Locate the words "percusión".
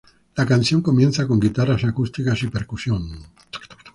2.47-3.07